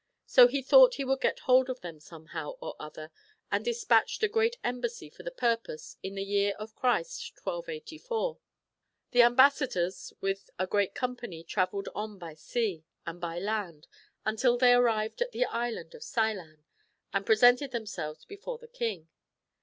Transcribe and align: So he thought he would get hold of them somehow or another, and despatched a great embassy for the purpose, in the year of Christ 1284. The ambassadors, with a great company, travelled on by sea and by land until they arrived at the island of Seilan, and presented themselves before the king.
So 0.25 0.47
he 0.47 0.63
thought 0.63 0.95
he 0.95 1.05
would 1.05 1.21
get 1.21 1.41
hold 1.41 1.69
of 1.69 1.81
them 1.81 1.99
somehow 1.99 2.57
or 2.59 2.75
another, 2.79 3.11
and 3.51 3.63
despatched 3.63 4.23
a 4.23 4.27
great 4.27 4.57
embassy 4.63 5.11
for 5.11 5.21
the 5.21 5.29
purpose, 5.29 5.95
in 6.01 6.15
the 6.15 6.23
year 6.23 6.55
of 6.57 6.73
Christ 6.75 7.33
1284. 7.43 8.39
The 9.11 9.21
ambassadors, 9.21 10.11
with 10.19 10.49
a 10.57 10.65
great 10.65 10.95
company, 10.95 11.43
travelled 11.43 11.87
on 11.93 12.17
by 12.17 12.33
sea 12.33 12.83
and 13.05 13.21
by 13.21 13.37
land 13.37 13.87
until 14.25 14.57
they 14.57 14.73
arrived 14.73 15.21
at 15.21 15.33
the 15.33 15.45
island 15.45 15.93
of 15.93 16.01
Seilan, 16.01 16.63
and 17.13 17.23
presented 17.23 17.69
themselves 17.69 18.25
before 18.25 18.57
the 18.57 18.67
king. 18.67 19.07